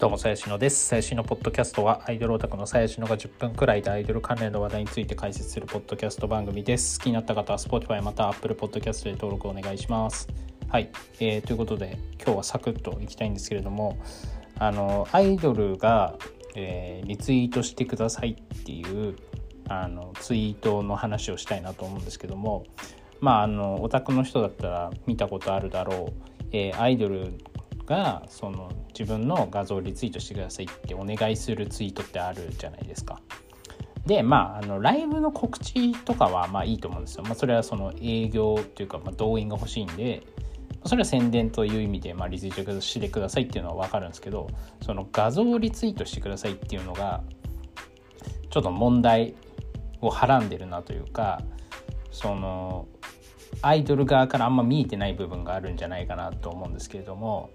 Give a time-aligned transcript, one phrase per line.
[0.00, 0.86] どうも、さやしのです。
[0.86, 6.98] さやしのポッドキャストは、アイドルオタクのさやしのが10分くらいでアイドル関連の話題について解説するポッドキャスト番組です。
[6.98, 10.26] 好きになった方は、Spotify また Apple Podcast で登録お願いします。
[10.70, 10.90] はい、
[11.20, 13.98] えーということで、今日はサクッといきたいんですけれども、
[14.58, 16.14] あの、アイドルが、
[16.54, 19.16] えーリツイートしてくださいっていう、
[19.68, 22.64] あの、ツイートの話をしたいなと思うんですけども、
[23.20, 26.12] まあ、あの、オタクの人だったら見たことあるだろう、
[26.52, 27.34] えーアイドル
[27.90, 33.20] がその自分の画像をリツイートしてくださいってお願いするツイートってあるじゃないですか。
[34.06, 37.24] でまああのライブの告知とかはまあいいと思うんですよ。
[37.24, 40.22] まあ、それはその営業というか、まあ、動員が欲しいんで
[40.86, 44.46] それは宣伝という意味で、まあ、リツイートしてくださいっていうのは分かるんですけど
[44.80, 47.22] その画像をリツイートしてくださいっていうのが
[48.50, 49.34] ちょっと問題
[50.00, 51.42] をはらんでるなというか
[52.12, 52.86] その
[53.62, 57.50] アイドル側からあんま見えてない部分があるんじゃないかなと思うんですけれども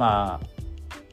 [0.00, 0.46] まあ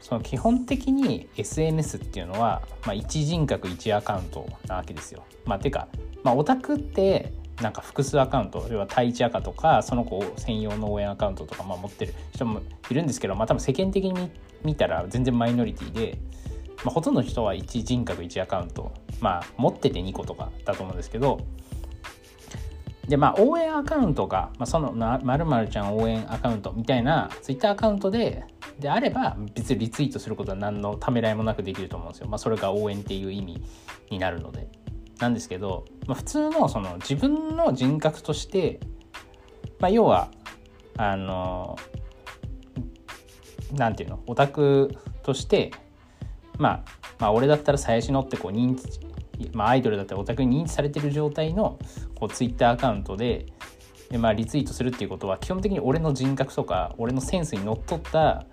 [0.00, 5.22] その基本的に SNS っていうのは、まあ、一人格一アカウントなわけですよ。
[5.44, 5.88] まあ、てか、
[6.24, 14.30] まあ、オタクってなんか複数アカウント要は対一アカとかその子専用の応援アカウントとかまあ持ってる人もいるんですけど、まあ、多分世間的に
[14.64, 16.18] 見たら全然マイノリティで、
[16.82, 21.38] まあ、ほとんどの人は一人格一アカウント、まあ、持ってて2個とかだと思うんですけど
[23.10, 28.44] でまあ応援アカウントが、まあ、そのまるまるちゃん応援アカウントみたいなツイッターアカウントで
[28.78, 32.28] であれば別にリツイートすることは何のためらいもなくできると思うんですよ。
[32.28, 33.62] まあ、それが応援っていう意味
[34.10, 34.68] になるので。
[35.18, 38.80] なんですけど、まあ、普通のその自分の人格として、
[39.78, 40.30] まあ、要は
[40.96, 41.76] あの
[43.72, 45.72] なんていうのオタクとして、
[46.56, 46.84] まあ、
[47.18, 49.09] まあ俺だったら最初のってこう認知
[49.52, 51.78] まあ、アイドルだったらオタクに認知されてる状態の
[52.14, 53.46] こうツイッターアカウントで
[54.10, 58.44] で、まあ、リツイートするっていうことは基本的に俺の人格とか俺のセンスにのっとった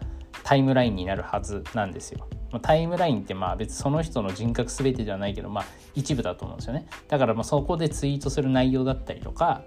[0.43, 2.27] タイムラインになるはずなんですよ。
[2.51, 6.87] まあタイムラインってまあ別にその人の人格全てではないけど、まあ、一部だと思うんですよね。
[7.07, 9.63] だからまあそこでツイートする内容だったりとか、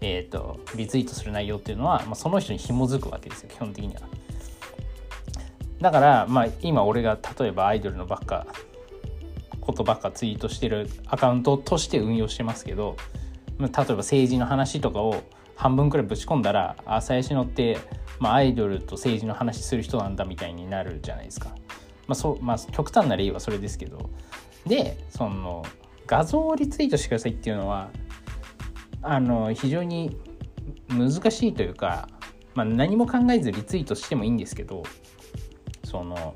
[0.00, 4.02] えー、とリツイートする内容っていうのは、まあ、その人に紐づくわけですよ基本的には。
[5.80, 8.46] だから、まあ、今俺が例えばアイドルのばっか
[9.68, 12.96] ことばっかツイートしてるアカウントとして運用してますけど
[13.60, 15.22] 例えば政治の話とかを
[15.56, 17.76] 半分くらいぶち込んだら朝やしのって、
[18.18, 21.50] まあ、アイドルと政治の話する人なんだみたいになるじゃないですか。
[22.06, 24.08] まあそまあ、極端な例はそれですけど
[24.64, 25.62] でその
[26.06, 27.90] 画像をリツイートしてくださいっていうのは
[29.02, 30.16] あの非常に
[30.88, 32.08] 難しいというか、
[32.54, 34.82] まあ、何も考えずリツイートしてもいいんですけど
[35.84, 36.34] その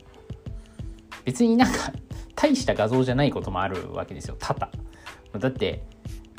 [1.25, 1.93] 別になんか
[2.43, 4.37] 大した画像じゃないこともあるわけですよ。
[4.37, 4.69] 多々。
[5.39, 5.85] だって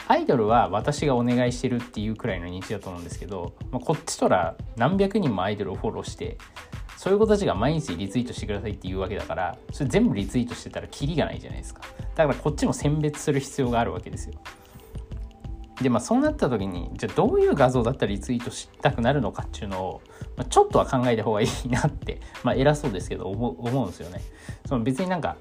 [0.07, 6.37] アイドルは私がお願いしてるっていうくらいの認知だと思うんですけど、まあ、こっちとら何百人もアイドルをフォローして
[6.97, 11.81] そういう子たちが毎日リツイートしてくださいっていうわけだからそれ全部リツイートしてたらキリがないじゃないですか。
[12.15, 14.35] だからこっちも選別する必要があるわけですよ。
[15.81, 20.01] でまあそうなった時にじゃあどういう画像だったらリツイートしたくなるのかっていうのを、
[20.35, 24.21] まあ、ちょっとは考えた方がいいなってまあ偉そうですけど思うんですよね。
[24.65, 25.37] その別になんか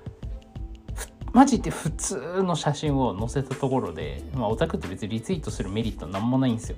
[1.33, 6.77] マジで普通の写真を載せたところで、まあ、オタクって別にリツイートするメリットなんもないんですよ。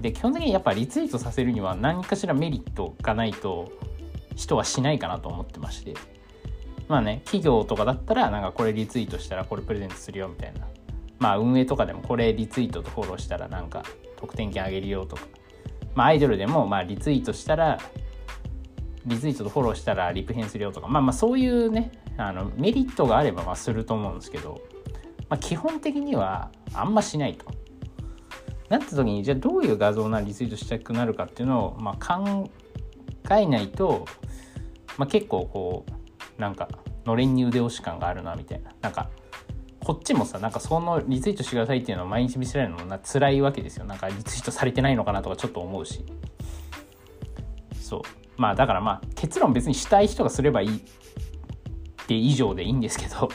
[0.00, 3.72] で基本的にやっぱリツイートさせるには何かしらメリットがないと
[4.36, 5.94] 人はしないかなと思ってまして。
[6.88, 10.68] まあね企業とかだったらなんかこれリツイートしたらこれプレゼントするよみたいな。
[11.18, 13.82] まあ運営とかでもこれリツイートとフォローしたらなんか
[14.16, 15.22] 得点券あげるよとか。
[15.94, 17.78] まあアイドルでもまあリツイートしたら
[19.06, 24.60] リツイートとフォローしたらリプ編するよとかまあまあそういうねあのメリットがあればますると思うんですけど、
[25.28, 27.46] まあ、基本的にはあんましないと。
[28.68, 32.50] なった時にじゃあどういう画像なリツイートしたくなるかっていうのを、まあ、考
[33.30, 34.06] えないと、
[34.98, 36.68] まあ、結構こうなんか
[37.04, 38.72] のれんに腕押し感があるなみたいな。
[38.80, 39.08] なんか
[39.84, 43.84] こっちもさなんかそのリツイートしてくださいっていうのを毎日見せられるのもな辛いわけですよ。
[43.84, 46.04] なんかリツイートされてないのかなとかちょっと思うし。
[47.80, 48.25] そう。
[48.36, 50.80] まあだからまあ結論別にしたい人がすればいいっ
[52.06, 53.28] て以上でいいんですけど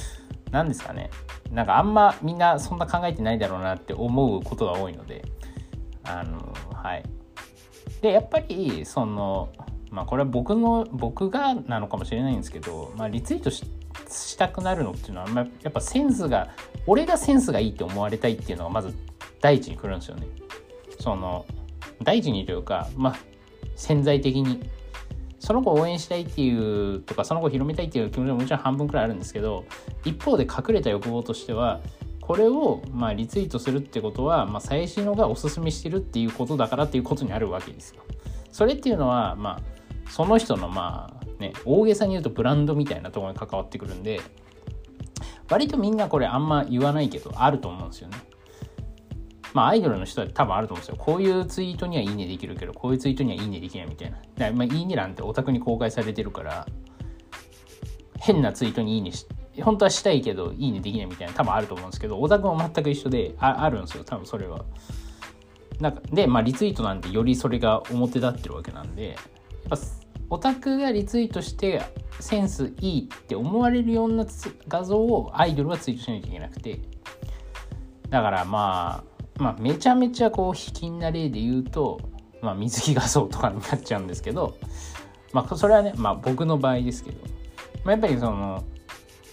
[0.50, 1.10] 何ですかね。
[1.50, 5.24] なんかあんまみんなそんな考えてないだろうなって思うことが多いので
[6.04, 7.02] あのはい。
[8.00, 9.50] でやっぱりその
[9.90, 13.64] まあこれは僕の僕がなのかもしれないんですけど、まあ、リツイートし
[14.10, 16.50] したくなるのっていうのは、ま、やっぱセンスが
[16.86, 18.94] 俺がセンスがいいって思われたいっていうのがまず
[19.40, 20.26] 第一に来るんですよね。
[21.00, 21.46] その
[22.02, 23.16] 第一にというかまあ
[23.76, 24.60] 潜在的に
[25.38, 29.64] その子を応援したいっていうとかその子を広めたいっていう気持ちももちろん半分くらいあるんですけど
[30.04, 31.80] 一方で隠れた欲望としては
[32.20, 38.02] これをまリツイートするってことは、まあ、最新のがおすすめしてるっていうことだからっていうことにあるわけですよ。
[38.50, 39.60] それっていうのはま
[40.06, 44.20] あその人のまあね、大げさに言うとブランドみたいなところに関わってくるんで
[45.50, 48.16] 割とみんなこれあんま言わないけどあると思うんですよね。
[49.54, 50.96] まあアイドルの人は多分あると思うんですよ。
[50.98, 54.18] こういうツイートにはいいねできるけど、こういうツイートにはいいねできないみたいな。
[54.36, 56.66] だまあ、いいね欄ってオタクに公開されてるから、
[58.18, 59.26] 変なツイートにいいねし、
[59.62, 64.64] 本当はしたいけど、いいねできないみたいな多分あると思うんですけど、オタクも全く一緒でああるんですよ、多分それは。
[65.80, 69.16] なんかで、まあリツイートなんてよりそれが表立ってるわけなんで、やっ
[69.70, 69.76] ぱ
[70.30, 71.82] オタクがリツイートして
[72.18, 74.26] センスいいって思われるような
[74.66, 76.80] 画像をアイドルはツイートしなきゃいけなくて
[78.08, 82.00] だからまあまあめちゃめちゃこう卑近な例で言うと、
[82.40, 84.56] まあ、水着画像とかになっちゃうんですけど
[85.32, 87.20] まあそれはねまあ僕の場合ですけど、
[87.84, 88.64] まあ、やっぱりその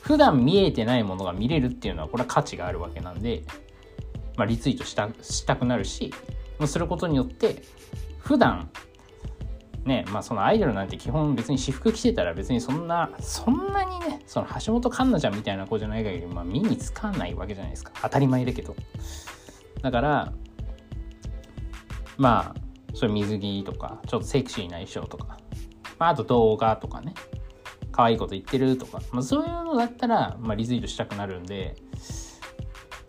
[0.02, 3.44] 普段見えてないものが見れるっていうのはこれは価値があるわけなんで、
[4.36, 6.14] まあ、リツイートしたしたくなるし
[6.66, 7.64] することによって
[8.20, 8.70] 普段
[9.86, 17.92] ねまあそのアイドルなんて基本別に私服着てたら別にそんなそんなにねその橋本環奈ちゃんみたいな子じゃない限りまあ目につかないわけじゃないですか。
[18.02, 18.76] 当たり前だけど。
[19.82, 20.34] だから
[22.18, 25.38] まあそれ水着とかちょっとセクシーな衣装とか、
[25.98, 27.14] まあ、あと動画とかね。
[27.92, 31.76] 可愛いこと言ってるとか、まあ、そういうのだったら、まあ、リツイートしたくなるんで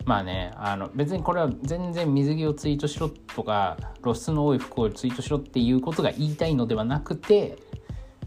[0.05, 7.57] まあねあの別にこれは全然水着をツイートしろとか露出の多い服をツイートしろっていうことが言いたいのではなくて、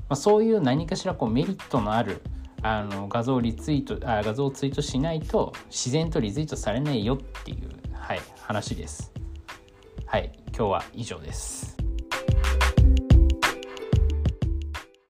[0.09, 2.23] まあ、そういう何かしらこうメリットのある
[2.63, 7.69] あの画像リツイートあ画像をツイートしないと自然とリツイートされないよっていう、
[8.07, 9.13] はい、話です。
[10.07, 11.76] はい今日は以上です。